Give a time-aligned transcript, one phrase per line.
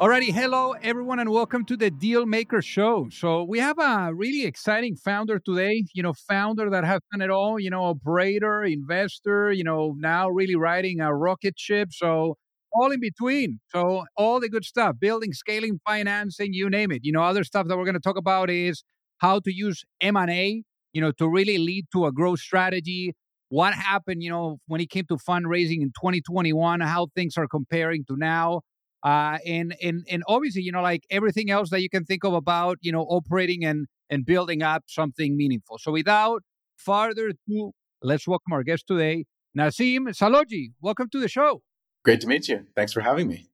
[0.00, 3.06] Alrighty, hello everyone, and welcome to the Deal Maker Show.
[3.12, 5.84] So we have a really exciting founder today.
[5.94, 7.60] You know, founder that has done it all.
[7.60, 9.52] You know, operator, investor.
[9.52, 11.90] You know, now really riding a rocket ship.
[11.92, 12.36] So
[12.72, 13.60] all in between.
[13.68, 17.02] So all the good stuff: building, scaling, financing, you name it.
[17.04, 18.82] You know, other stuff that we're going to talk about is
[19.18, 20.64] how to use M and A.
[20.92, 23.14] You know, to really lead to a growth strategy.
[23.48, 24.24] What happened?
[24.24, 28.62] You know, when it came to fundraising in 2021, how things are comparing to now
[29.04, 32.32] uh, and and and obviously, you know, like everything else that you can think of
[32.32, 35.78] about, you know, operating and and building up something meaningful.
[35.78, 36.42] So, without
[36.76, 39.26] further ado, let's welcome our guest today,
[39.56, 40.72] Naseem Saloojee.
[40.80, 41.60] Welcome to the show.
[42.02, 42.66] Great to meet you.
[42.74, 43.50] Thanks for having me.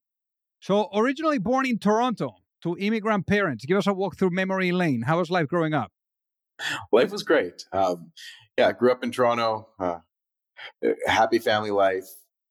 [0.60, 5.03] So, originally born in Toronto to immigrant parents, give us a walk through memory lane.
[5.03, 5.91] How was life growing up?
[6.92, 7.64] Life was great.
[7.72, 8.12] Um,
[8.56, 9.69] yeah, I grew up in Toronto.
[9.80, 9.98] Uh,
[11.06, 12.05] happy family life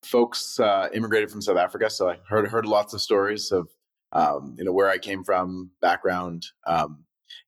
[0.03, 3.69] folks uh, immigrated from South Africa, so I heard heard lots of stories of
[4.11, 6.45] um, you know where I came from, background.
[6.66, 7.05] Um,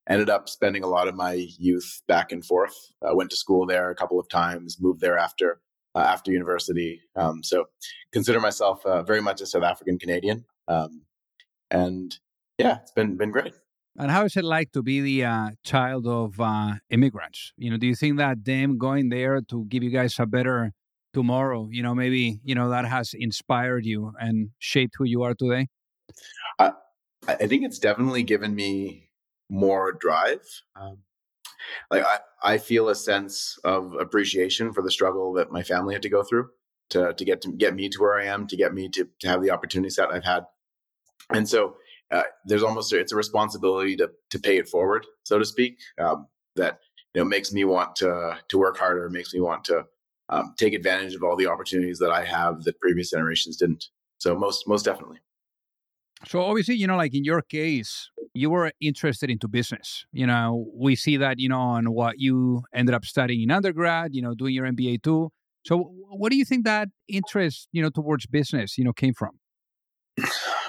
[0.09, 2.75] ended up spending a lot of my youth back and forth.
[3.05, 5.59] I went to school there a couple of times, moved there after
[5.95, 7.01] uh, after university.
[7.15, 7.65] Um, so
[8.11, 11.03] consider myself uh, very much a South African Canadian, um,
[11.69, 12.17] and
[12.57, 13.53] yeah, it's been been great.
[13.97, 17.51] And how is it like to be the uh, child of uh, immigrants?
[17.57, 20.71] You know, do you think that them going there to give you guys a better
[21.13, 25.33] tomorrow you know maybe you know that has inspired you and shaped who you are
[25.33, 25.67] today?
[26.59, 26.71] I,
[27.27, 29.09] I think it's definitely given me
[29.49, 30.41] more drive
[30.75, 30.99] um,
[31.89, 36.01] like I, I feel a sense of appreciation for the struggle that my family had
[36.03, 36.49] to go through
[36.89, 39.27] to, to get to get me to where i am to get me to, to
[39.27, 40.45] have the opportunity set i've had.
[41.33, 41.75] And so
[42.11, 45.79] uh, there's almost a, it's a responsibility to to pay it forward so to speak
[45.99, 46.79] um, that
[47.13, 49.85] you know makes me want to to work harder makes me want to
[50.31, 53.85] um, take advantage of all the opportunities that I have that previous generations didn't.
[54.17, 55.17] So most most definitely.
[56.25, 60.05] So obviously, you know, like in your case, you were interested into business.
[60.11, 64.13] You know, we see that, you know, on what you ended up studying in undergrad,
[64.13, 65.31] you know, doing your MBA too.
[65.65, 69.31] So what do you think that interest, you know, towards business, you know, came from?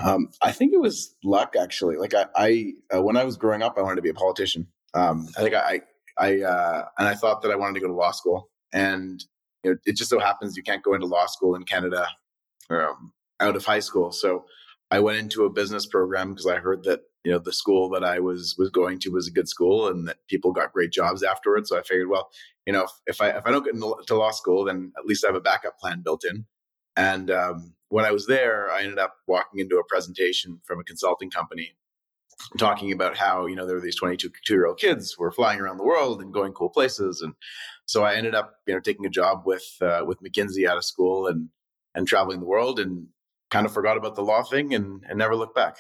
[0.03, 1.97] Um, I think it was luck, actually.
[1.97, 4.67] Like I, I uh, when I was growing up, I wanted to be a politician.
[4.95, 5.81] Um, I think I,
[6.19, 8.51] I, uh, and I thought that I wanted to go to law school.
[8.73, 9.23] And
[9.63, 12.07] you know, it just so happens you can't go into law school in Canada
[12.71, 14.13] um, out of high school.
[14.13, 14.45] So
[14.91, 18.05] I went into a business program because I heard that you know the school that
[18.05, 21.23] I was was going to was a good school and that people got great jobs
[21.23, 21.69] afterwards.
[21.69, 22.31] So I figured, well,
[22.67, 25.25] you know, if, if I if I don't get into law school, then at least
[25.25, 26.47] I have a backup plan built in.
[26.97, 30.85] And um, when I was there, I ended up walking into a presentation from a
[30.85, 31.73] consulting company
[32.59, 35.77] talking about how you know there were these 22 year old kids were flying around
[35.79, 37.21] the world and going cool places.
[37.21, 37.35] And
[37.87, 40.85] so i ended up you know taking a job with uh, with mckinsey out of
[40.85, 41.49] school and
[41.95, 43.09] and traveling the world and
[43.51, 45.77] kind of forgot about the law thing and, and never looked back.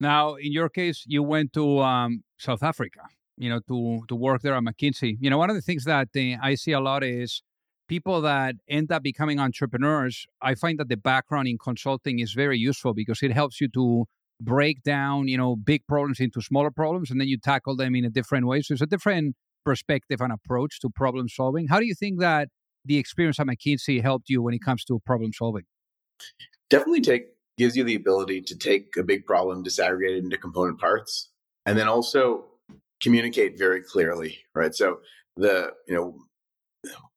[0.00, 3.00] Now in your case you went to um, south africa
[3.36, 5.16] you know to to work there at mckinsey.
[5.20, 7.42] You know one of the things that uh, i see a lot is
[7.88, 12.58] people that end up becoming entrepreneurs i find that the background in consulting is very
[12.58, 14.06] useful because it helps you to
[14.40, 18.04] break down, you know, big problems into smaller problems and then you tackle them in
[18.04, 18.62] a different way.
[18.62, 19.34] So it's a different
[19.64, 21.66] perspective and approach to problem solving.
[21.68, 22.48] How do you think that
[22.84, 25.64] the experience at McKinsey helped you when it comes to problem solving?
[26.70, 27.26] Definitely take
[27.56, 31.30] gives you the ability to take a big problem, disaggregate it into component parts,
[31.66, 32.44] and then also
[33.02, 34.74] communicate very clearly, right?
[34.74, 35.00] So
[35.36, 36.18] the, you know,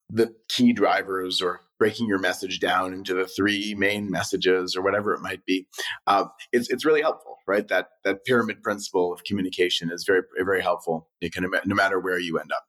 [0.10, 5.14] the key drivers or breaking your message down into the three main messages or whatever
[5.16, 5.58] it might be
[6.06, 7.68] uh, it's, it's really helpful right?
[7.68, 10.22] That that pyramid principle of communication is very
[10.52, 12.66] very helpful it can no matter where you end up.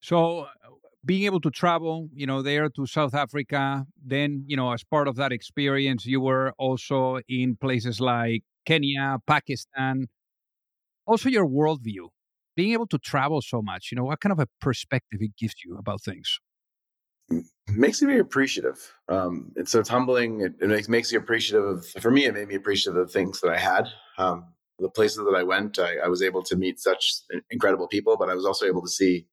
[0.00, 0.46] So
[1.04, 5.08] being able to travel you know there to south africa then you know as part
[5.08, 10.06] of that experience you were also in places like kenya pakistan.
[11.06, 12.08] Also your worldview
[12.54, 15.54] being able to travel so much, you know, what kind of a perspective it gives
[15.64, 16.40] you about things?
[17.68, 18.92] Makes me very appreciative.
[19.08, 20.40] Um, it's, so it's humbling.
[20.40, 23.12] It, it, makes, makes you appreciative of, for me, it made me appreciative of the
[23.12, 23.88] things that I had.
[24.18, 24.46] Um,
[24.80, 28.30] the places that I went, I, I, was able to meet such incredible people, but
[28.30, 29.26] I was also able to see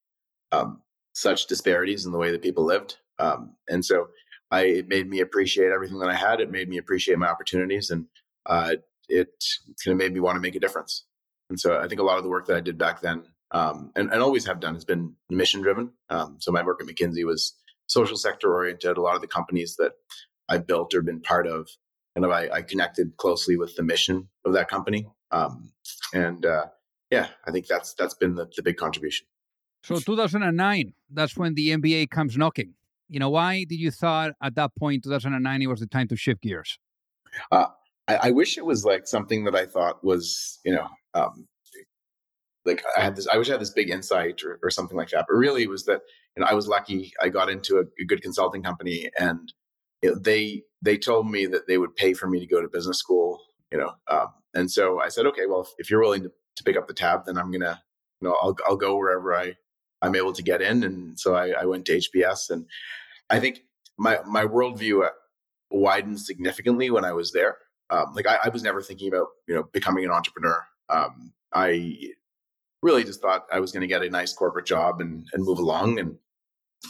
[0.51, 0.81] um,
[1.13, 2.97] such disparities in the way that people lived.
[3.17, 4.07] Um, and so
[4.51, 6.41] I, it made me appreciate everything that I had.
[6.41, 8.05] It made me appreciate my opportunities and
[8.45, 8.75] uh,
[9.09, 9.43] it
[9.83, 11.05] kind of made me want to make a difference.
[11.49, 13.91] And so I think a lot of the work that I did back then, um,
[13.95, 15.91] and, and always have done, has been mission driven.
[16.09, 17.53] Um, so my work at McKinsey was
[17.87, 18.97] social sector oriented.
[18.97, 19.93] A lot of the companies that
[20.49, 21.67] I've built or been part of,
[22.15, 25.07] kind of I, I connected closely with the mission of that company.
[25.31, 25.71] Um,
[26.13, 26.67] and uh,
[27.11, 29.27] yeah, I think that's that's been the, the big contribution.
[29.83, 32.73] So 2009, that's when the MBA comes knocking.
[33.09, 36.17] You know, why did you thought at that point, 2009, it was the time to
[36.17, 36.77] shift gears?
[37.51, 37.67] Uh,
[38.07, 41.47] I, I, wish it was like something that I thought was, you know, um,
[42.67, 45.09] like I had this, I wish I had this big insight or, or something like
[45.09, 45.25] that.
[45.27, 46.01] But really, it was that
[46.35, 47.13] you know I was lucky.
[47.21, 49.51] I got into a, a good consulting company, and
[50.01, 52.67] you know, they they told me that they would pay for me to go to
[52.67, 53.41] business school.
[53.71, 56.63] You know, um, and so I said, okay, well, if, if, you're willing to, to
[56.63, 57.81] pick up the tab, then I'm gonna,
[58.21, 59.55] you know, I'll I'll go wherever I
[60.01, 60.83] I'm able to get in.
[60.83, 62.65] And so I, I went to HBS, and
[63.29, 63.61] I think
[63.97, 65.09] my my worldview uh,
[65.71, 67.57] widened significantly when I was there.
[67.89, 70.65] Um, like I, I, was never thinking about you know becoming an entrepreneur.
[70.89, 72.11] Um, I
[72.81, 75.59] really just thought I was going to get a nice corporate job and, and move
[75.59, 75.99] along.
[75.99, 76.15] And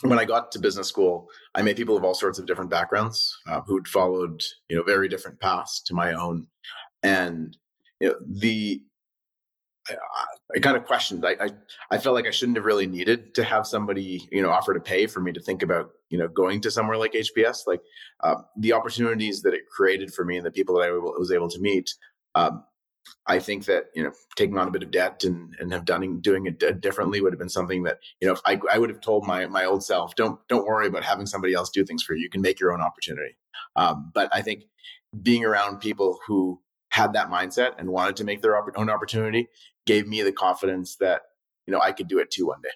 [0.01, 3.35] when I got to business school, I met people of all sorts of different backgrounds
[3.47, 6.47] uh, who'd followed, you know, very different paths to my own.
[7.03, 7.55] And
[7.99, 8.81] you know, the
[9.89, 9.95] I,
[10.55, 11.25] I kind of questioned.
[11.25, 11.49] I, I,
[11.91, 14.79] I felt like I shouldn't have really needed to have somebody, you know, offer to
[14.79, 17.59] pay for me to think about, you know, going to somewhere like HBS.
[17.67, 17.81] Like
[18.23, 21.49] uh, the opportunities that it created for me and the people that I was able
[21.49, 21.93] to meet
[22.35, 22.63] um,
[23.25, 26.19] I think that you know taking on a bit of debt and and have done
[26.21, 29.25] doing it differently would have been something that you know I I would have told
[29.25, 32.23] my my old self don't don't worry about having somebody else do things for you.
[32.23, 33.37] You can make your own opportunity.
[33.75, 34.63] Um, but I think
[35.21, 39.47] being around people who had that mindset and wanted to make their own opportunity
[39.85, 41.21] gave me the confidence that
[41.65, 42.69] you know I could do it too one day.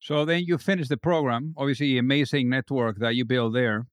[0.00, 3.86] So then you finish the program, obviously amazing network that you build there,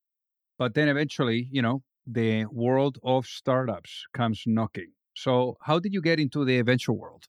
[0.57, 4.91] but then eventually, you know, the world of startups comes knocking.
[5.13, 7.25] So, how did you get into the venture world?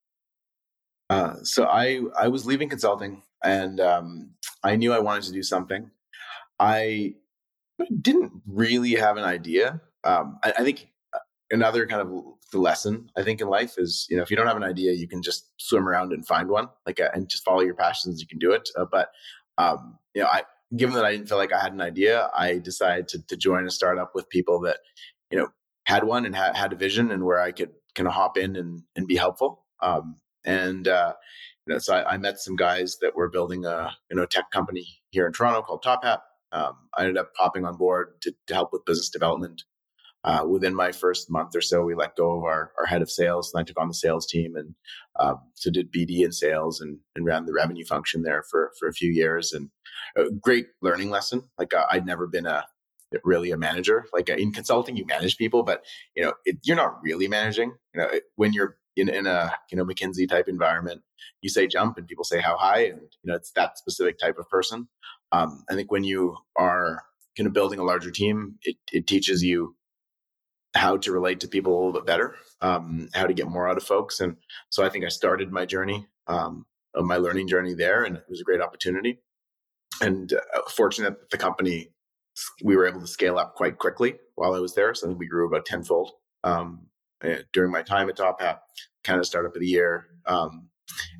[1.10, 4.30] Uh, so I I was leaving consulting, and um,
[4.62, 5.90] I knew I wanted to do something.
[6.58, 7.14] I
[8.00, 9.80] didn't really have an idea.
[10.04, 11.18] Um, I, I, think uh,
[11.50, 14.46] another kind of the lesson I think in life is you know if you don't
[14.46, 17.44] have an idea, you can just swim around and find one, like uh, and just
[17.44, 18.20] follow your passions.
[18.20, 18.68] You can do it.
[18.76, 19.10] Uh, but
[19.58, 20.44] um, you know, I
[20.76, 23.66] given that I didn't feel like I had an idea, I decided to, to join
[23.66, 24.78] a startup with people that
[25.30, 25.48] you know
[25.84, 28.56] had one and had, had a vision and where I could kind of hop in
[28.56, 29.64] and, and be helpful.
[29.82, 31.14] Um, and, uh,
[31.66, 34.50] you know, so I, I, met some guys that were building a, you know, tech
[34.50, 36.20] company here in Toronto called Top Hat.
[36.52, 39.62] Um, I ended up popping on board to, to help with business development.
[40.24, 43.10] Uh, within my first month or so, we let go of our, our head of
[43.10, 44.74] sales and I took on the sales team and
[45.18, 48.86] um, so did BD and sales and, and ran the revenue function there for, for
[48.86, 49.70] a few years and
[50.16, 51.42] a great learning lesson.
[51.58, 52.64] Like uh, I'd never been a,
[53.24, 54.06] really a manager.
[54.12, 55.84] Like in consulting, you manage people, but
[56.16, 57.74] you know it, you're not really managing.
[57.94, 61.02] You know it, when you're in, in a you know McKinsey type environment,
[61.40, 64.38] you say jump and people say how high, and you know it's that specific type
[64.38, 64.88] of person.
[65.32, 67.02] Um, I think when you are
[67.36, 69.76] kind of building a larger team, it, it teaches you
[70.74, 73.76] how to relate to people a little bit better, um, how to get more out
[73.76, 74.36] of folks, and
[74.70, 78.40] so I think I started my journey, um, my learning journey there, and it was
[78.40, 79.20] a great opportunity.
[80.00, 81.90] And uh, fortunate that the company
[82.62, 84.94] we were able to scale up quite quickly while I was there.
[84.94, 86.12] So I think we grew about tenfold
[86.44, 86.86] um,
[87.22, 88.62] eh, during my time at Top Hat,
[89.04, 90.06] kind of startup of the year.
[90.26, 90.68] Um,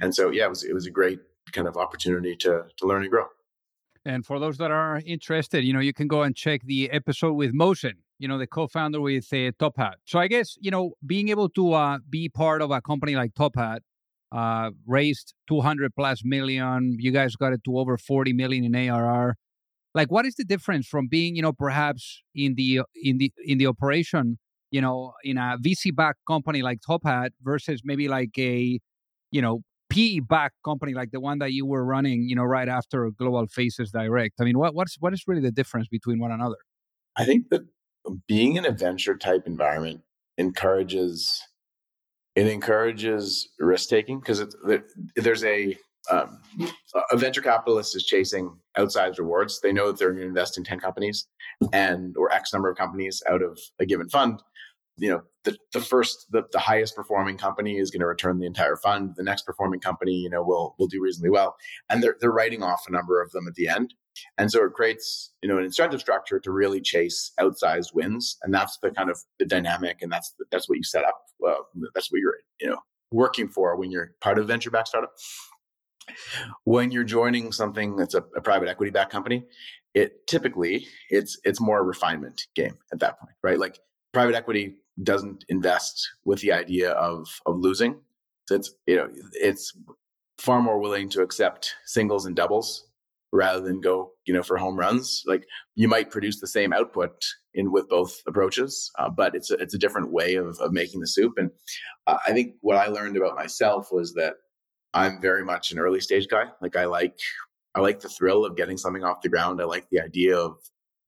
[0.01, 1.21] and so, yeah, it was it was a great
[1.53, 3.27] kind of opportunity to to learn and grow.
[4.05, 7.35] And for those that are interested, you know, you can go and check the episode
[7.35, 9.99] with Motion, you know, the co-founder with uh, Top Hat.
[10.07, 13.35] So I guess you know, being able to uh, be part of a company like
[13.35, 13.83] Top Hat,
[14.33, 16.97] uh, raised 200 plus million.
[16.99, 19.37] You guys got it to over 40 million in ARR
[19.95, 23.33] like what is the difference from being you know perhaps in the uh, in the
[23.45, 24.39] in the operation
[24.71, 28.79] you know in a vc backed company like top hat versus maybe like a
[29.31, 29.61] you know
[29.93, 33.47] pe backed company like the one that you were running you know right after global
[33.47, 34.35] faces direct?
[34.41, 36.57] I mean what what's what is really the difference between one another?
[37.17, 37.63] I think that
[38.27, 40.01] being in a venture type environment
[40.39, 41.43] encourages
[42.35, 44.43] it encourages risk taking because
[45.17, 45.77] there's a
[46.11, 46.41] um,
[47.11, 49.61] a venture capitalist is chasing outsized rewards.
[49.61, 51.27] They know that they're going to invest in 10 companies
[51.73, 54.43] and or X number of companies out of a given fund.
[54.97, 58.47] You know, the, the first, the, the highest performing company is going to return the
[58.47, 59.15] entire fund.
[59.17, 61.57] The next performing company, you know, will will do reasonably well.
[61.89, 63.95] And they're they're writing off a number of them at the end.
[64.37, 68.37] And so it creates, you know, an incentive structure to really chase outsized wins.
[68.43, 71.23] And that's the kind of the dynamic and that's that's what you set up.
[71.41, 72.79] Well, that's what you're, you know,
[73.11, 75.13] working for when you're part of a venture back startup
[76.65, 79.45] when you're joining something that's a, a private equity backed company,
[79.95, 83.59] it typically it's it's more a refinement game at that point, right?
[83.59, 83.79] Like
[84.13, 88.01] private equity doesn't invest with the idea of of losing.
[88.49, 89.77] So it's you know it's
[90.39, 92.89] far more willing to accept singles and doubles
[93.33, 95.23] rather than go, you know, for home runs.
[95.27, 99.55] Like you might produce the same output in with both approaches, uh, but it's a,
[99.55, 101.35] it's a different way of, of making the soup.
[101.39, 101.51] And
[102.07, 104.35] uh, I think what I learned about myself was that
[104.95, 106.45] I'm very much an early stage guy.
[106.61, 107.19] Like I like
[107.75, 109.61] I like the thrill of getting something off the ground.
[109.61, 110.57] I like the idea of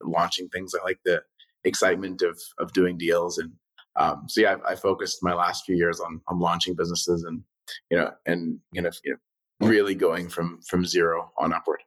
[0.03, 0.75] launching things.
[0.75, 1.23] I like the
[1.65, 3.39] excitement of of doing deals.
[3.39, 3.53] And
[3.97, 7.43] um, so yeah, I, I focused my last few years on on launching businesses and
[7.91, 9.19] you know and you know, you know
[9.61, 11.81] really going from from zero on upward.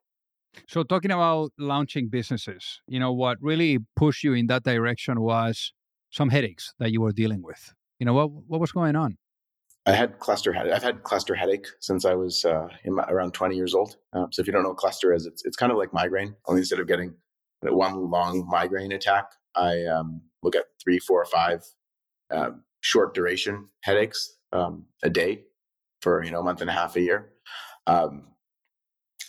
[0.68, 5.74] So, talking about launching businesses, you know, what really pushed you in that direction was
[6.10, 7.74] some headaches that you were dealing with.
[8.00, 9.18] You know, what what was going on?
[9.88, 10.74] I had cluster headache.
[10.74, 13.96] I've had cluster headache since I was uh, my, around 20 years old.
[14.12, 16.36] Um, so if you don't know what cluster is, it's it's kind of like migraine.
[16.46, 17.16] Only instead of getting
[17.62, 21.64] one long migraine attack, I um, will get three, four, or five
[22.32, 25.44] um, short duration headaches um, a day
[26.02, 27.30] for you know a month and a half a year.
[27.88, 28.28] Um,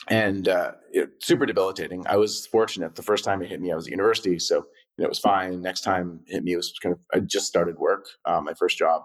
[0.09, 2.05] and uh, it, super debilitating.
[2.09, 2.97] I was fortunate.
[2.97, 4.67] The first time it hit me, I was at university, so
[4.99, 5.63] it was fine.
[5.63, 8.55] Next time it hit me, it was kind of I just started work, uh, my
[8.55, 9.03] first job.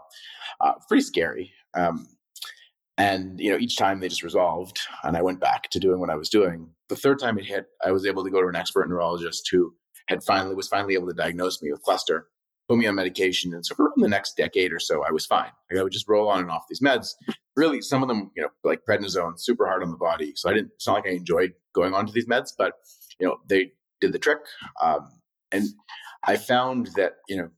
[0.60, 1.52] Uh, pretty scary.
[1.74, 2.08] Um,
[2.98, 6.10] and you know, each time they just resolved, and I went back to doing what
[6.10, 6.70] I was doing.
[6.90, 9.74] The third time it hit, I was able to go to an expert neurologist who
[10.08, 12.28] had finally was finally able to diagnose me with cluster
[12.68, 13.54] put me on medication.
[13.54, 15.52] And so for the next decade or so, I was fine.
[15.70, 17.10] Like I would just roll on and off these meds.
[17.56, 20.34] Really, some of them, you know, like prednisone, super hard on the body.
[20.36, 22.74] So I didn't, it's not like I enjoyed going on to these meds, but,
[23.20, 23.72] you know, they
[24.02, 24.40] did the trick.
[24.82, 25.10] Um,
[25.54, 25.68] and
[26.26, 27.50] I found that, you know,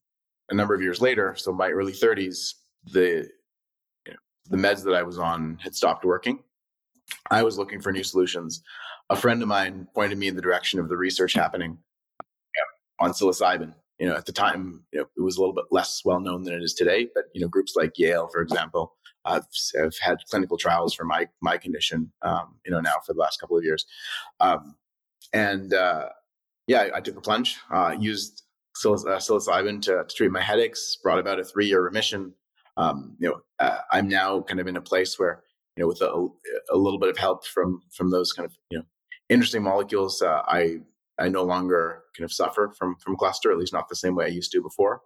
[0.49, 2.53] a number of years later, so my early 30s,
[2.91, 3.27] the,
[4.05, 6.39] you know, the meds that I was on had stopped working.
[7.31, 8.61] I was looking for new solutions.
[9.09, 11.77] A friend of mine pointed me in the direction of the research happening
[12.99, 16.01] on psilocybin you know, at the time, you know, it was a little bit less
[16.03, 17.07] well known than it is today.
[17.13, 19.41] But you know, groups like Yale, for example, uh,
[19.75, 22.11] have had clinical trials for my my condition.
[22.21, 23.85] Um, you know, now for the last couple of years,
[24.39, 24.75] um,
[25.33, 26.09] and uh,
[26.67, 27.57] yeah, I, I, took a plunge.
[27.71, 28.43] Uh, used
[28.75, 30.97] psiloc- uh, psilocybin to, to, treat my headaches.
[31.01, 32.33] Brought about a three year remission.
[32.77, 35.43] Um, you know, uh, I'm now kind of in a place where
[35.75, 36.27] you know, with a,
[36.73, 38.85] a little bit of help from from those kind of you know
[39.29, 40.77] interesting molecules, uh, I
[41.19, 44.25] I no longer kind of suffer from from cluster, at least not the same way
[44.25, 45.01] I used to before.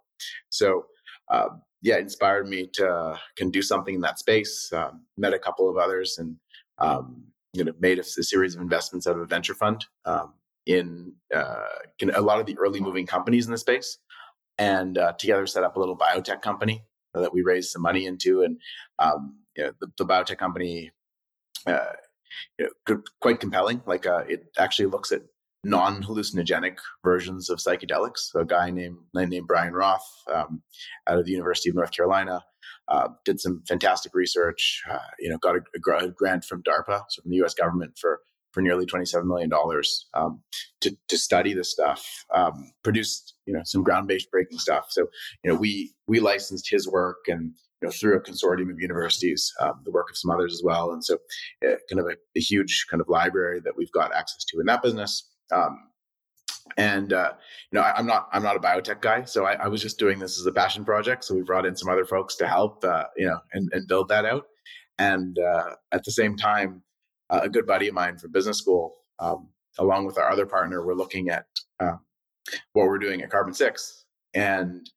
[0.50, 0.86] So,
[1.30, 1.48] uh,
[1.82, 4.72] yeah, it inspired me to can do something in that space.
[4.72, 6.36] Uh, met a couple of others and
[6.78, 10.34] um, you know made a, a, series of investments out of a venture fund um,
[10.66, 11.66] in uh,
[12.14, 13.98] a lot of the early moving companies in the space,
[14.58, 18.42] and uh, together set up a little biotech company that we raised some money into,
[18.42, 18.58] and
[18.98, 20.90] um, you know, the, the, biotech company.
[21.66, 21.92] Uh,
[22.58, 23.82] you know, quite compelling.
[23.86, 25.22] Like uh, it actually looks at
[25.64, 28.30] non hallucinogenic versions of psychedelics.
[28.30, 30.62] So a guy named named Brian Roth um,
[31.08, 32.40] out of the University of North Carolina
[32.90, 34.82] uh, did some fantastic research.
[34.90, 37.54] Uh, you know, got a, a, grant from DARPA, so from the U.S.
[37.54, 38.20] government, for
[38.52, 40.42] for nearly twenty seven million dollars um,
[40.80, 42.24] to to study this stuff.
[42.34, 44.86] Um, produced you know some ground based breaking stuff.
[44.90, 45.06] So
[45.44, 49.52] you know we we licensed his work and you know, through a consortium of universities,
[49.60, 50.92] um, the work of some others as well.
[50.92, 51.14] And so,
[51.66, 54.66] uh, kind of a, a, huge kind of library that we've got access to in
[54.66, 55.30] that business.
[55.50, 55.78] Um,
[56.76, 57.32] and uh,
[57.70, 59.98] you know, I, am not I'm not a biotech guy, so I, I, was just
[59.98, 61.24] doing this as a passion project.
[61.24, 64.08] So we brought in some other folks to help, uh, you know, and, and, build
[64.08, 64.46] that out.
[64.98, 66.82] And uh, at the same time,
[67.30, 70.84] uh, a good buddy of mine from business school, um, along with our other partner,
[70.84, 71.46] we're looking at
[71.80, 71.96] uh,
[72.72, 74.88] what we're doing at Carbon Six, and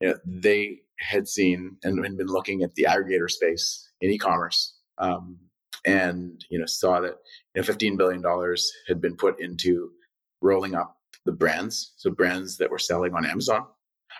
[0.00, 4.74] you know, they had seen and, been looking at the aggregator space in e-commerce.
[4.98, 5.38] Um,
[5.84, 7.16] and you know saw that
[7.54, 9.90] you know, 15 billion dollars had been put into
[10.40, 13.66] rolling up the brands, so brands that were selling on Amazon.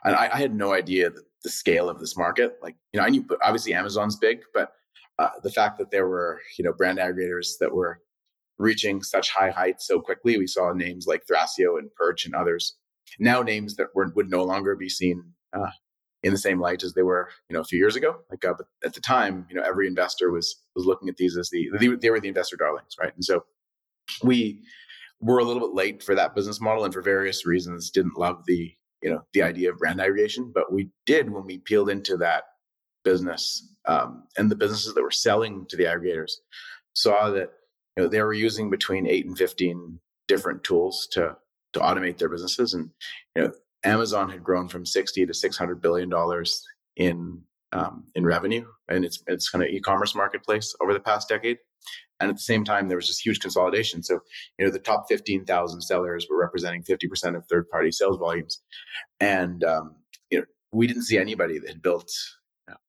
[0.05, 2.57] And I, I had no idea the, scale of this market.
[2.61, 4.73] Like, you know, I knew obviously Amazon's big, but
[5.19, 8.01] uh, the fact that there were, you know, brand aggregators that were
[8.59, 12.77] reaching such high heights so quickly, we saw names like Thrasio and Perch and others.
[13.19, 15.71] Now names that were, would no longer be seen uh,
[16.23, 18.17] in the same light as they were, you know, a few years ago.
[18.31, 21.37] Like, uh, but at the time, you know, every investor was was looking at these
[21.37, 23.15] as the they, they were the investor darlings, right?
[23.15, 23.45] And so
[24.23, 24.63] we
[25.21, 28.43] were a little bit late for that business model, and for various reasons, didn't love
[28.47, 30.51] the you know the idea of brand aggregation.
[30.55, 32.45] But we did when we peeled into that
[33.07, 36.33] business, um, and the businesses that were selling to the aggregators
[36.95, 37.53] saw that
[37.97, 41.37] you know they were using between eight and fifteen different tools to
[41.73, 42.91] to automate their businesses, and
[43.37, 43.53] you know
[43.85, 46.63] Amazon had grown from 60 to 600 billion dollars
[46.97, 51.59] in um, in revenue and its its kind of e-commerce marketplace over the past decade.
[52.19, 54.03] And at the same time, there was this huge consolidation.
[54.03, 54.21] So,
[54.59, 58.63] you know, the top 15,000 sellers were representing 50% of third party sales volumes.
[59.21, 59.97] And, um,
[60.31, 62.11] you know, we didn't see anybody that had built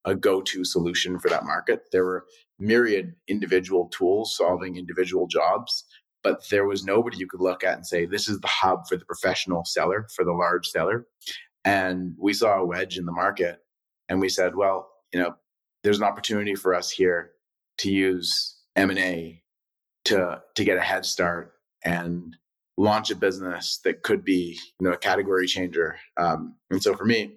[0.06, 1.84] a go to solution for that market.
[1.92, 2.26] There were
[2.60, 5.86] myriad individual tools solving individual jobs,
[6.24, 8.98] but there was nobody you could look at and say, this is the hub for
[8.98, 11.06] the professional seller, for the large seller.
[11.64, 13.60] And we saw a wedge in the market
[14.10, 15.36] and we said, well, you know,
[15.84, 17.32] there's an opportunity for us here
[17.80, 19.44] to use M&A
[20.06, 21.54] to, to get a head start
[21.84, 22.36] and
[22.78, 25.98] launch a business that could be, you know, a category changer.
[26.16, 27.36] Um, and so for me,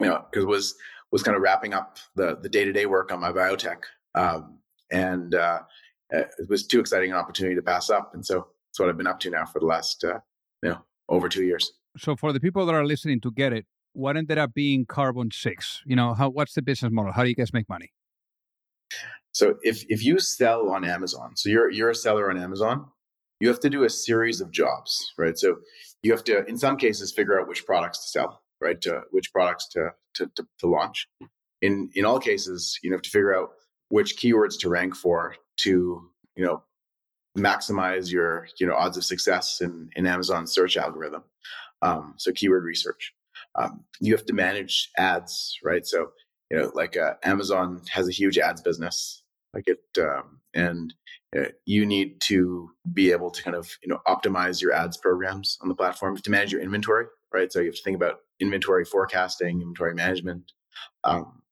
[0.00, 0.74] you know, because was
[1.12, 3.82] was kind of wrapping up the the day to day work on my biotech,
[4.14, 4.58] um,
[4.90, 5.60] and uh,
[6.10, 8.14] it was too exciting an opportunity to pass up.
[8.14, 10.18] And so that's what I've been up to now for the last, uh,
[10.62, 11.72] you know, over two years.
[11.96, 15.30] So for the people that are listening to get it, what ended up being Carbon
[15.30, 15.82] Six?
[15.84, 17.12] You know, how what's the business model?
[17.12, 17.92] How do you guys make money?
[19.32, 22.86] So if if you sell on Amazon, so you're you're a seller on Amazon,
[23.40, 25.38] you have to do a series of jobs, right?
[25.38, 25.56] So
[26.02, 28.80] you have to, in some cases, figure out which products to sell, right?
[28.82, 31.08] To which products to to, to, to launch.
[31.60, 33.50] In in all cases, you have to figure out
[33.88, 36.62] which keywords to rank for to you know
[37.36, 41.24] maximize your you know odds of success in in Amazon search algorithm.
[41.82, 43.12] Um, so keyword research.
[43.54, 45.86] Um, you have to manage ads, right?
[45.86, 46.12] So
[46.50, 49.22] you know, like uh, Amazon has a huge ads business,
[49.54, 50.92] like it, um, and
[51.36, 55.58] uh, you need to be able to kind of you know optimize your ads programs
[55.62, 57.52] on the platform to manage your inventory, right?
[57.52, 60.52] So you have to think about inventory forecasting, inventory management.
[61.04, 61.42] Um,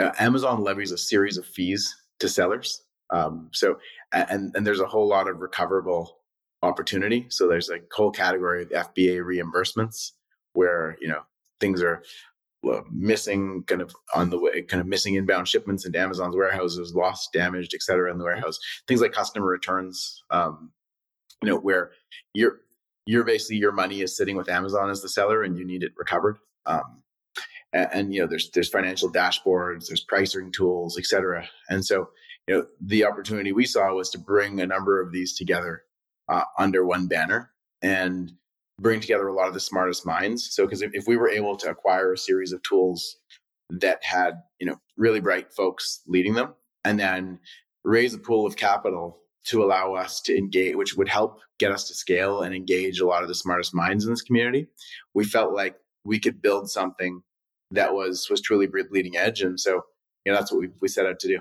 [0.00, 2.82] uh, Amazon levies a series of fees to sellers.
[3.10, 3.78] Um, so
[4.12, 6.18] and and there's a whole lot of recoverable
[6.62, 7.26] opportunity.
[7.28, 10.12] So there's a whole category of FBA reimbursements
[10.54, 11.20] where you know
[11.60, 12.02] things are
[12.90, 17.30] missing kind of on the way kind of missing inbound shipments into amazon's warehouses lost
[17.30, 20.70] damaged et cetera in the warehouse things like customer returns um,
[21.42, 21.90] you know where
[22.32, 22.60] you're
[23.06, 25.92] you're basically your money is sitting with amazon as the seller and you need it
[25.96, 27.02] recovered um,
[27.72, 32.08] and, and, you know there's there's financial dashboards there's pricing tools et cetera and so
[32.46, 35.82] you know the opportunity we saw was to bring a number of these together
[36.28, 37.50] uh, under one banner
[37.82, 38.32] and
[38.80, 40.54] bring together a lot of the smartest minds.
[40.54, 43.16] So, because if, if we were able to acquire a series of tools
[43.70, 47.38] that had, you know, really bright folks leading them, and then
[47.84, 51.86] raise a pool of capital to allow us to engage, which would help get us
[51.88, 54.68] to scale and engage a lot of the smartest minds in this community,
[55.12, 57.22] we felt like we could build something
[57.70, 59.82] that was was truly leading edge, and so
[60.24, 61.38] you know that's what we we set out to do.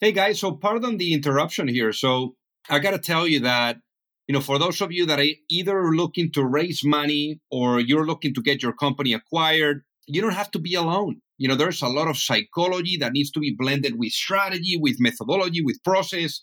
[0.00, 1.92] Hey guys, so pardon the interruption here.
[1.92, 2.36] So
[2.68, 3.78] I got to tell you that
[4.26, 8.06] you know, for those of you that are either looking to raise money or you're
[8.06, 11.20] looking to get your company acquired, you don't have to be alone.
[11.36, 14.96] You know, there's a lot of psychology that needs to be blended with strategy, with
[14.98, 16.40] methodology, with process.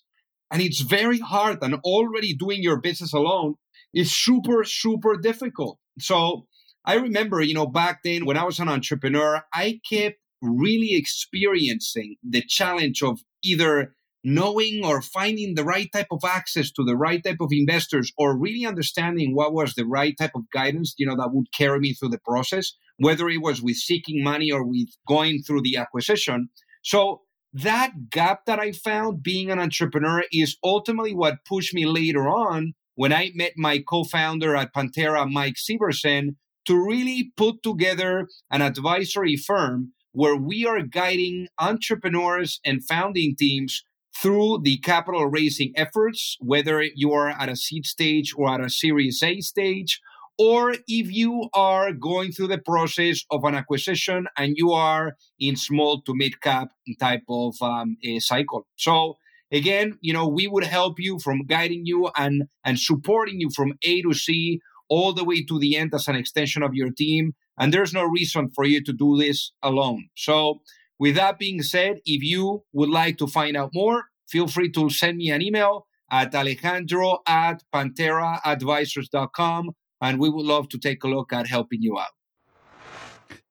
[0.52, 1.60] And it's very hard.
[1.62, 3.56] And already doing your business alone
[3.94, 5.80] is super, super difficult.
[6.00, 6.48] So
[6.86, 12.16] I remember, you know, back then when I was an entrepreneur, I kept really experiencing
[12.28, 17.24] the challenge of either knowing or finding the right type of access to the right
[17.24, 21.16] type of investors or really understanding what was the right type of guidance you know
[21.16, 24.90] that would carry me through the process whether it was with seeking money or with
[25.08, 26.50] going through the acquisition
[26.84, 27.22] so
[27.54, 32.74] that gap that i found being an entrepreneur is ultimately what pushed me later on
[32.96, 36.36] when i met my co-founder at Panthera mike Sieversen,
[36.66, 43.84] to really put together an advisory firm where we are guiding entrepreneurs and founding teams
[44.16, 48.70] through the capital raising efforts, whether you are at a seed stage or at a
[48.70, 50.02] Series A stage,
[50.38, 55.56] or if you are going through the process of an acquisition and you are in
[55.56, 58.67] small to mid cap type of um, cycle.
[58.76, 59.17] So
[59.52, 63.74] again, you know, we would help you from guiding you and and supporting you from
[63.84, 67.34] A to C all the way to the end as an extension of your team.
[67.58, 70.10] And there's no reason for you to do this alone.
[70.15, 70.62] So
[71.00, 74.89] with that being said, if you would like to find out more, feel free to
[74.89, 81.08] send me an email at alejandro at panteraadvisors.com and we would love to take a
[81.08, 82.14] look at helping you out.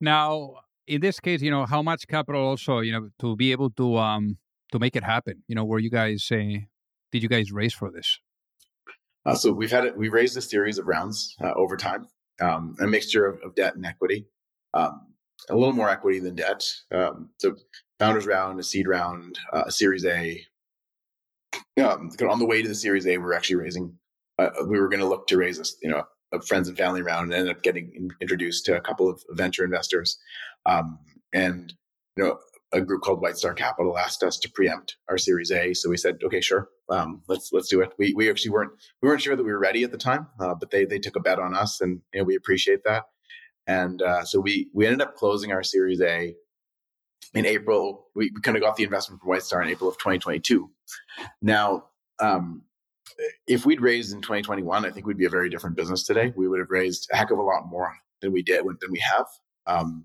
[0.01, 3.71] Now, in this case, you know, how much capital also, you know, to be able
[3.71, 4.39] to um
[4.73, 6.37] to make it happen, you know, were you guys uh,
[7.13, 8.19] did you guys raise for this?
[9.27, 12.07] Uh, so we've had it, we raised a series of rounds uh, over time,
[12.41, 14.27] um, a mixture of, of debt and equity.
[14.73, 15.09] Um,
[15.49, 16.65] a little more equity than debt.
[16.93, 17.57] Um, so
[17.99, 20.45] founders round, a seed round, uh, a Series A.
[21.83, 23.95] Um, on the way to the Series A, we are actually raising.
[24.39, 26.05] Uh, we were going to look to raise a you know
[26.47, 29.65] friends and family round, and ended up getting in, introduced to a couple of venture
[29.65, 30.19] investors,
[30.67, 30.99] um,
[31.33, 31.75] and
[32.17, 32.39] you know
[32.73, 35.97] a group called White Star Capital asked us to preempt our Series A, so we
[35.97, 37.93] said, okay, sure, um, let's let's do it.
[37.99, 40.55] We we actually weren't we weren't sure that we were ready at the time, uh,
[40.55, 43.05] but they they took a bet on us, and you know, we appreciate that.
[43.67, 46.35] And uh, so we we ended up closing our Series A
[47.35, 48.07] in April.
[48.15, 50.71] We, we kind of got the investment from White Star in April of 2022.
[51.43, 51.85] Now,
[52.21, 52.63] um,
[53.47, 56.33] if we'd raised in 2021, I think we'd be a very different business today.
[56.37, 59.01] We would have raised a heck of a lot more than we did than we
[59.01, 59.27] have.
[59.67, 60.05] Um,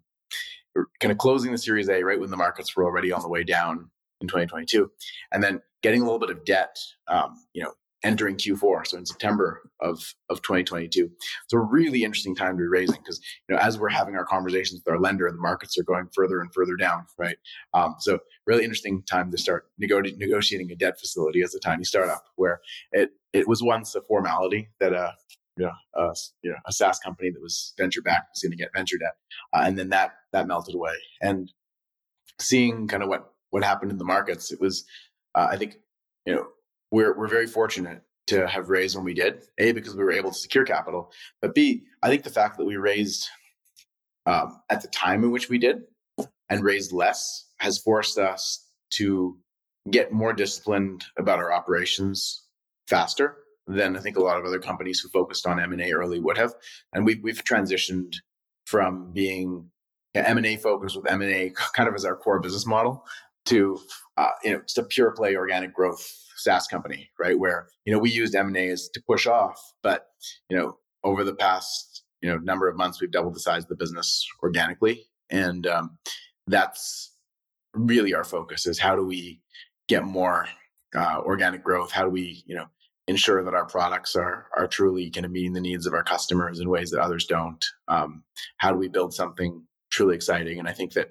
[0.99, 3.43] kind of closing the Series A right when the markets were already on the way
[3.43, 3.89] down
[4.21, 4.91] in 2022,
[5.31, 7.73] and then getting a little bit of debt, um, you know,
[8.05, 11.09] entering Q4, so in September of of 2022.
[11.43, 14.25] It's a really interesting time to be raising because you know as we're having our
[14.25, 17.37] conversations with our lender, the markets are going further and further down, right?
[17.73, 21.83] Um, so really interesting time to start nego- negotiating a debt facility as a tiny
[21.83, 25.13] startup, where it it was once a formality that a
[25.57, 28.57] you know, a, you know, a SaaS company that was venture backed was going to
[28.57, 29.15] get venture debt,
[29.53, 30.95] uh, and then that that melted away.
[31.21, 31.51] And
[32.39, 34.85] seeing kind of what what happened in the markets, it was,
[35.33, 35.77] uh, I think,
[36.25, 36.47] you know,
[36.95, 39.43] we're we're very fortunate to have raised when we did.
[39.57, 42.65] A because we were able to secure capital, but B I think the fact that
[42.65, 43.27] we raised
[44.25, 45.81] um, at the time in which we did
[46.49, 49.37] and raised less has forced us to
[49.91, 52.43] get more disciplined about our operations
[52.87, 55.91] faster than I think a lot of other companies who focused on M and A
[55.91, 56.53] early would have.
[56.93, 58.13] And we've we've transitioned
[58.65, 59.69] from being
[60.15, 63.03] M and A focused with M and A kind of as our core business model
[63.47, 63.81] to
[64.15, 67.37] uh, you know just a pure play organic growth SaaS company, right?
[67.37, 70.07] Where you know we used M&As to push off, but
[70.49, 73.69] you know over the past you know number of months we've doubled the size of
[73.69, 75.97] the business organically, and um,
[76.47, 77.13] that's
[77.73, 79.41] really our focus is how do we
[79.87, 80.47] get more
[80.95, 81.91] uh, organic growth?
[81.91, 82.65] How do we you know
[83.07, 86.59] ensure that our products are are truly kind of meeting the needs of our customers
[86.59, 87.63] in ways that others don't?
[87.87, 88.23] Um,
[88.57, 90.59] how do we build something truly exciting?
[90.59, 91.09] And I think that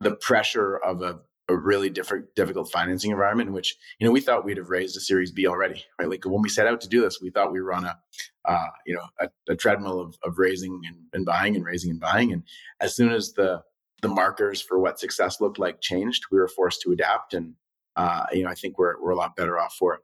[0.00, 4.20] the pressure of a a really different, difficult financing environment in which you know we
[4.20, 6.08] thought we'd have raised a Series B already, right?
[6.08, 7.98] Like when we set out to do this, we thought we were on a
[8.44, 12.00] uh, you know a, a treadmill of, of raising and, and, buying and raising and
[12.00, 12.44] buying, and
[12.80, 13.62] as soon as the
[14.02, 17.54] the markers for what success looked like changed, we were forced to adapt, and
[17.96, 20.00] uh, you know I think we're we're a lot better off for it.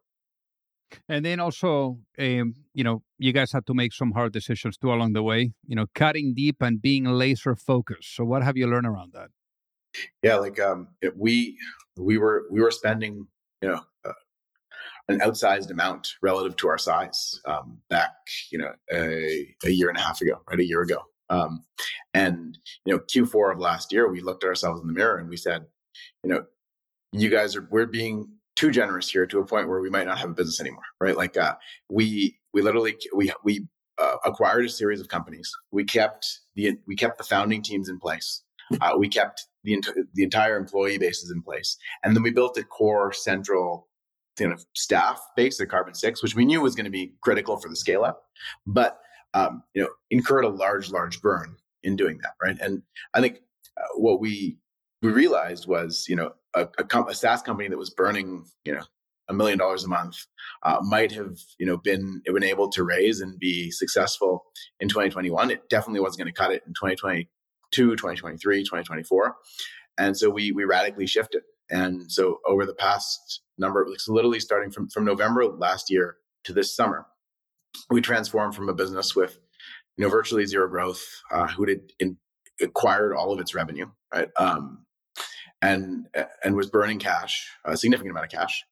[1.08, 4.92] And then also, um, you know, you guys had to make some hard decisions too
[4.92, 5.52] along the way.
[5.66, 8.14] You know, cutting deep and being laser focused.
[8.14, 9.30] So, what have you learned around that?
[10.22, 11.56] Yeah like um we
[11.96, 13.26] we were we were spending
[13.62, 14.12] you know uh,
[15.08, 18.14] an outsized amount relative to our size um, back
[18.50, 21.02] you know a, a year and a half ago right a year ago.
[21.28, 21.64] Um,
[22.14, 25.28] and you know q4 of last year we looked at ourselves in the mirror and
[25.28, 25.66] we said
[26.22, 26.44] you know
[27.12, 30.18] you guys are we're being too generous here to a point where we might not
[30.18, 31.16] have a business anymore right?
[31.16, 31.54] Like uh,
[31.90, 33.66] we we literally we we
[33.98, 35.50] uh, acquired a series of companies.
[35.72, 38.42] We kept the we kept the founding teams in place
[38.80, 39.80] uh, we kept the,
[40.14, 41.76] the entire employee bases in place.
[42.02, 43.88] And then we built a core central
[44.38, 47.58] kind of staff base at Carbon Six, which we knew was going to be critical
[47.58, 48.22] for the scale up,
[48.66, 48.98] but
[49.34, 52.56] um, you know incurred a large, large burn in doing that, right?
[52.60, 52.82] And
[53.14, 53.40] I think
[53.78, 54.58] uh, what we
[55.02, 58.74] we realized was, you know, a, a, com- a, SaaS company that was burning, you
[58.74, 58.82] know,
[59.28, 60.16] a million dollars a month
[60.62, 64.44] uh, might have, you know, been been able to raise and be successful
[64.80, 65.50] in 2021.
[65.50, 67.28] It definitely wasn't going to cut it in 2020
[67.82, 69.36] 2023, 2024.
[69.98, 71.42] And so we we radically shifted.
[71.70, 76.74] And so over the past number, literally starting from, from November last year to this
[76.74, 77.06] summer,
[77.90, 79.38] we transformed from a business with
[79.96, 82.16] you know virtually zero growth, uh, who did in,
[82.60, 84.28] acquired all of its revenue, right?
[84.38, 84.84] Um,
[85.62, 86.06] and
[86.44, 88.64] and was burning cash, a significant amount of cash,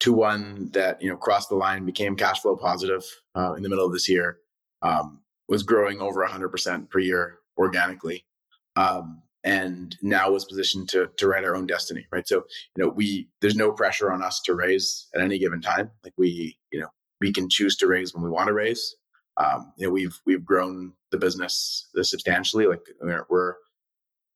[0.00, 3.68] to one that you know crossed the line, became cash flow positive uh, in the
[3.68, 4.38] middle of this year,
[4.82, 8.25] um, was growing over 100% per year organically,
[8.76, 12.26] um, and now was positioned to to write our own destiny, right?
[12.26, 12.44] So
[12.76, 15.90] you know, we there's no pressure on us to raise at any given time.
[16.04, 16.88] Like we, you know,
[17.20, 18.96] we can choose to raise when we want to raise.
[19.36, 22.66] Um, you know, we've we've grown the business substantially.
[22.66, 22.80] Like
[23.28, 23.54] we're,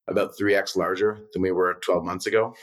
[0.09, 2.55] about three x larger than we were 12 months ago,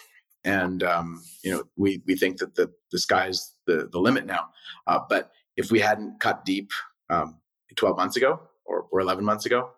[0.43, 4.49] and um, you know, we we think that the the sky's the the limit now.
[4.85, 6.71] Uh, but if we hadn't cut deep
[7.09, 7.37] um,
[7.75, 9.71] 12 months ago or, or 11 months ago,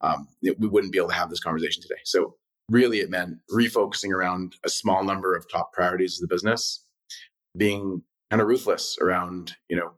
[0.00, 2.00] um, it, we wouldn't be able to have this conversation today.
[2.04, 2.36] So
[2.70, 6.84] really it meant refocusing around a small number of top priorities of the business,
[7.56, 9.92] being kind of ruthless around, you know,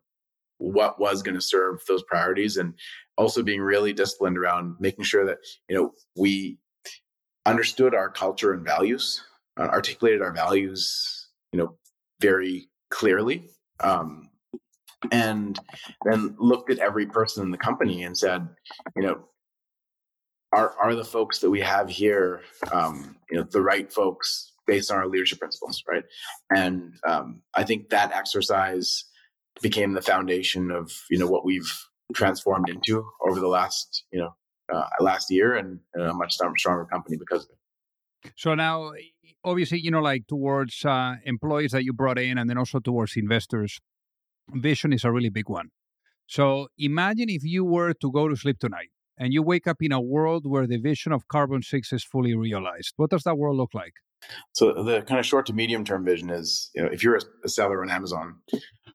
[0.59, 2.75] what was going to serve those priorities and
[3.17, 6.59] also being really disciplined around making sure that, you know, we
[7.45, 9.23] understood our culture and values,
[9.59, 11.77] uh, articulated our values, you know,
[12.21, 13.51] very clearly.
[13.81, 14.31] Um,
[15.13, 15.59] and
[16.05, 18.49] then looked at every person in the company and said,
[18.97, 19.25] you know,
[20.53, 24.91] are are the folks that we have here, um, you know, the right folks based
[24.91, 26.05] on our leadership principles, right?
[26.55, 29.05] And um, I think that exercise
[29.63, 31.73] became the foundation of you know what we've
[32.15, 34.35] transformed into over the last you know
[34.73, 38.33] uh, last year and a much stronger company because of it.
[38.37, 38.93] So now,
[39.45, 43.17] obviously, you know, like towards uh, employees that you brought in, and then also towards
[43.17, 43.81] investors,
[44.53, 45.71] vision is a really big one.
[46.27, 49.93] So imagine if you were to go to sleep tonight and you wake up in
[49.93, 52.95] a world where the vision of Carbon 6 is fully realized.
[52.97, 53.95] What does that world look like?
[54.53, 57.49] So the kind of short to medium term vision is, you know, if you're a,
[57.49, 58.37] seller on Amazon,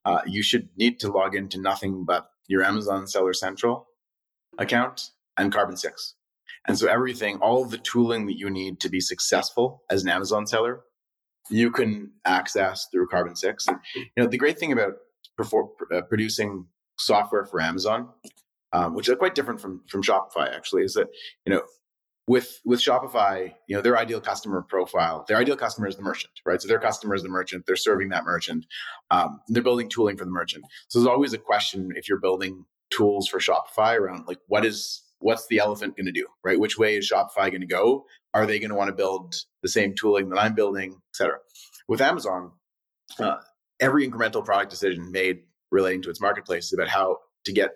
[0.04, 3.86] uh, you should need to log into nothing but your Amazon Seller Central
[4.58, 6.14] account and Carbon 6.
[6.66, 10.46] And so everything, all the tooling that you need to be successful as an Amazon
[10.46, 10.82] seller,
[11.50, 13.66] you can access through Carbon 6.
[13.66, 14.94] And, you know, the great thing about
[15.40, 16.66] perfor- uh, producing
[16.98, 18.08] software for Amazon,
[18.72, 21.08] um, which is quite different from, from Shopify actually, is that,
[21.44, 21.62] you know,
[22.28, 26.32] with with Shopify, you know, their ideal customer profile, their ideal customer is the merchant,
[26.46, 26.62] right?
[26.62, 27.64] So their customer is the merchant.
[27.66, 28.64] They're serving that merchant.
[29.10, 30.64] Um, they're building tooling for the merchant.
[30.88, 35.02] So there's always a question if you're building tools for Shopify around like what is
[35.18, 36.58] what's the elephant going to do, right?
[36.58, 38.04] Which way is Shopify going to go?
[38.34, 41.38] Are they going to want to build the same tooling that I'm building, et cetera?
[41.88, 42.52] With Amazon,
[43.18, 43.36] uh,
[43.80, 47.72] every incremental product decision made relating to its marketplace is about how to get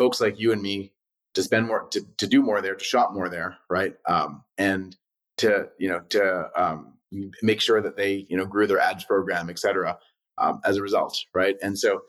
[0.00, 0.90] folks like you and me
[1.34, 3.92] to spend more, to, to do more there, to shop more there, right?
[4.08, 4.96] Um, and
[5.36, 6.94] to, you know, to um,
[7.42, 9.98] make sure that they, you know, grew their ads program, et cetera,
[10.38, 11.56] um, as a result, right?
[11.62, 12.00] And so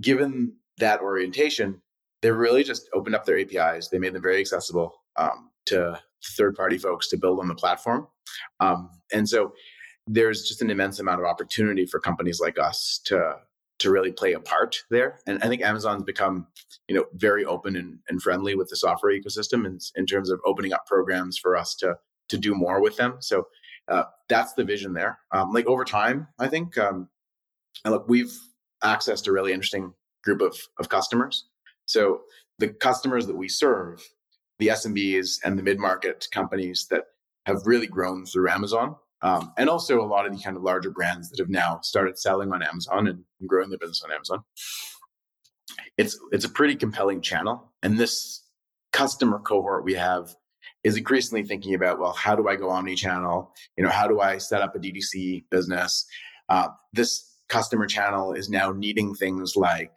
[0.00, 1.82] given that orientation,
[2.22, 3.88] they really just opened up their APIs.
[3.88, 6.00] They made them very accessible um, to
[6.36, 8.06] third party folks to build on the platform.
[8.60, 9.54] Um, and so
[10.06, 13.38] there's just an immense amount of opportunity for companies like us to
[13.80, 15.18] to really play a part there.
[15.26, 16.46] And I think Amazon's become,
[16.86, 20.40] you know, very open and, and friendly with the software ecosystem in, in terms of
[20.46, 21.96] opening up programs for us to
[22.28, 23.16] to do more with them.
[23.18, 23.48] So
[23.88, 25.18] uh, that's the vision there.
[25.32, 27.08] Um, like over time, I think, um,
[27.84, 28.32] look, we've
[28.84, 31.46] accessed a really interesting group of of customers.
[31.86, 32.20] So
[32.58, 34.06] the customers that we serve,
[34.58, 37.04] the SMBs and the mid market companies that
[37.46, 40.90] have really grown through Amazon, um, and also a lot of the kind of larger
[40.90, 44.42] brands that have now started selling on Amazon and growing their business on Amazon.
[45.96, 48.44] It's it's a pretty compelling channel, and this
[48.92, 50.34] customer cohort we have
[50.82, 53.52] is increasingly thinking about well, how do I go omni-channel?
[53.76, 56.06] You know, how do I set up a DTC business?
[56.48, 59.96] Uh, this customer channel is now needing things like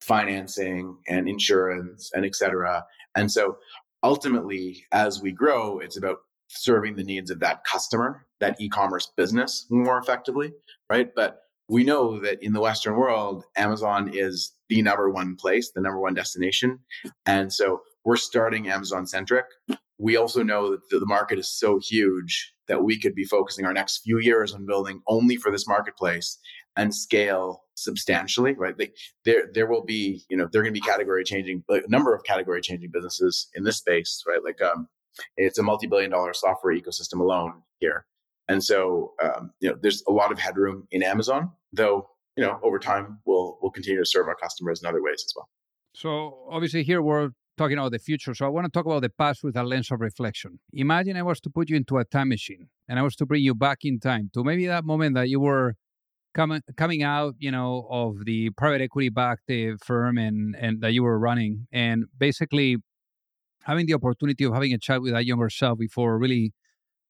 [0.00, 2.84] financing and insurance and et cetera.
[3.14, 3.58] And so
[4.02, 6.18] ultimately, as we grow, it's about
[6.50, 10.52] serving the needs of that customer, that e-commerce business more effectively,
[10.88, 11.08] right?
[11.14, 15.80] But we know that in the Western world, Amazon is the number one place, the
[15.80, 16.80] number one destination.
[17.24, 19.44] And so we're starting Amazon centric.
[19.98, 23.72] We also know that the market is so huge that we could be focusing our
[23.72, 26.38] next few years on building only for this marketplace
[26.76, 28.76] and scale substantially, right?
[28.76, 28.90] They,
[29.24, 32.14] there, there will be, you know, there are going to be category changing, a number
[32.14, 34.42] of category changing businesses in this space, right?
[34.42, 34.88] Like, um,
[35.36, 38.06] it's a multi-billion dollar software ecosystem alone here.
[38.48, 42.58] And so, um, you know, there's a lot of headroom in Amazon, though, you know,
[42.62, 45.48] over time, we'll, we'll continue to serve our customers in other ways as well.
[45.94, 48.34] So obviously here we're talking about the future.
[48.34, 50.58] So I want to talk about the past with a lens of reflection.
[50.72, 53.42] Imagine I was to put you into a time machine and I was to bring
[53.42, 55.74] you back in time to maybe that moment that you were
[56.34, 59.50] coming coming out, you know, of the private equity backed
[59.84, 62.76] firm and and that you were running, and basically
[63.64, 66.52] having the opportunity of having a chat with that younger self before really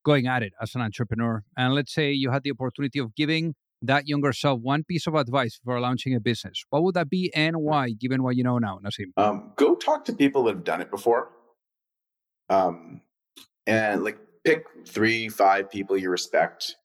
[0.05, 1.43] going at it as an entrepreneur.
[1.57, 5.15] And let's say you had the opportunity of giving that younger self one piece of
[5.15, 6.65] advice for launching a business.
[6.71, 9.13] What would that be and why, given what you know now, Naseem?
[9.17, 11.31] Um, go talk to people that have done it before.
[12.49, 13.01] Um,
[13.67, 16.77] and like pick three, five people you respect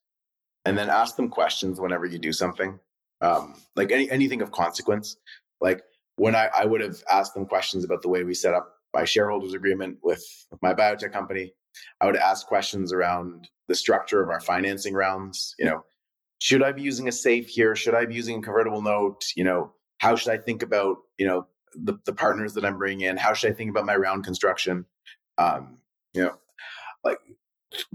[0.64, 2.78] and then ask them questions whenever you do something,
[3.20, 5.16] um, like any, anything of consequence.
[5.60, 5.82] Like
[6.16, 9.04] when I, I would have asked them questions about the way we set up my
[9.04, 11.52] shareholders agreement with, with my biotech company.
[12.00, 15.54] I would ask questions around the structure of our financing rounds.
[15.58, 15.84] You know,
[16.38, 17.76] should I be using a safe here?
[17.76, 19.24] Should I be using a convertible note?
[19.36, 23.08] You know, how should I think about you know the, the partners that I'm bringing
[23.08, 23.16] in?
[23.16, 24.84] How should I think about my round construction?
[25.38, 25.78] Um,
[26.14, 26.36] you know,
[27.04, 27.18] like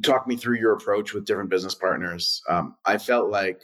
[0.04, 2.42] talk me through your approach with different business partners.
[2.50, 3.62] Um, I felt like,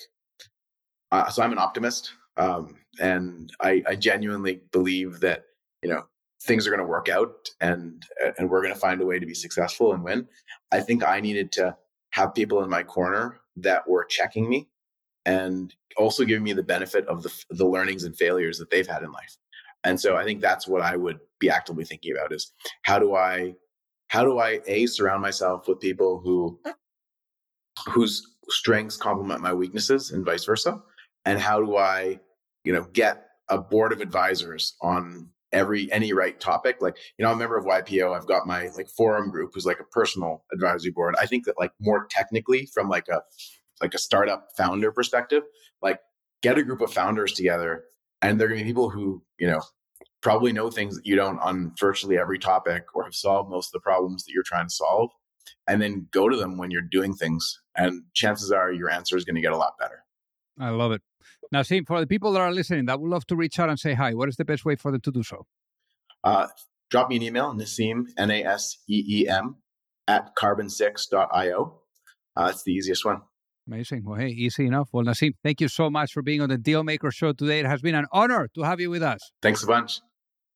[1.12, 5.46] uh, so I'm an optimist, um, and I, I, genuinely believe that
[5.82, 6.06] you know
[6.41, 8.04] things are going to work out, and
[8.38, 10.28] and we're going to find a way to be successful and win.
[10.71, 11.76] I think I needed to
[12.12, 14.69] have people in my corner that were checking me,
[15.26, 19.04] and also giving me the benefit of the the learnings and failures that they've had
[19.04, 19.38] in life.
[19.84, 23.15] And so I think that's what I would be actively thinking about: is how do
[23.15, 23.56] I
[24.08, 26.60] how do I a surround myself with people who
[27.88, 30.82] whose strengths complement my weaknesses and vice versa,
[31.26, 32.19] and how do I
[32.63, 37.30] you know get a board of advisors on every any right topic like you know
[37.32, 40.44] i'm a member of ypo i've got my like forum group who's like a personal
[40.52, 41.16] advisory board.
[41.20, 43.22] I think that like more technically from like a
[43.82, 45.44] like a startup founder perspective
[45.82, 46.00] like
[46.42, 47.86] get a group of founders together
[48.22, 49.62] and they're to be people who you know
[50.22, 53.74] probably know things that you don't on virtually every topic or have solved most of
[53.74, 55.12] the problems that you're trying to solve
[55.68, 59.24] and then go to them when you're doing things and chances are your answer is
[59.24, 60.04] going to get a lot better.
[60.60, 61.02] I love it
[61.52, 63.80] now see for the people that are listening that would love to reach out and
[63.80, 65.46] say hi what is the best way for them to do so
[66.24, 66.48] uh,
[66.90, 69.56] drop me an email naseem n-a-s-e-e-m
[70.08, 71.80] at carbon6.io
[72.36, 73.22] uh, it's the easiest one
[73.70, 74.04] Amazing.
[74.06, 74.88] Well, hey, easy enough.
[74.94, 77.60] Well, Naseem, thank you so much for being on the Dealmaker Show today.
[77.60, 79.20] It has been an honor to have you with us.
[79.42, 80.00] Thanks a bunch.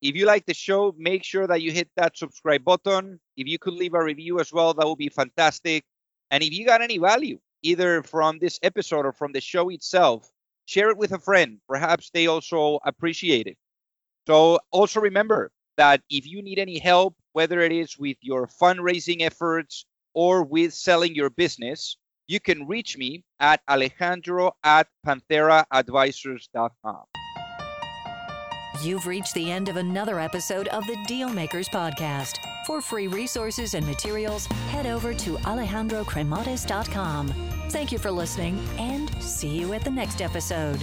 [0.02, 3.20] If you like the show, make sure that you hit that subscribe button.
[3.36, 5.84] If you could leave a review as well, that would be fantastic.
[6.32, 10.28] And if you got any value, either from this episode or from the show itself,
[10.72, 11.60] share it with a friend.
[11.68, 13.58] Perhaps they also appreciate it.
[14.28, 19.22] So also remember that if you need any help, whether it is with your fundraising
[19.22, 27.04] efforts or with selling your business, you can reach me at alejandro at pantheraadvisors.com.
[28.84, 32.38] You've reached the end of another episode of the Dealmakers Podcast.
[32.66, 37.61] For free resources and materials, head over to alejandrocremades.com.
[37.72, 40.78] Thank you for listening and see you at the next episode.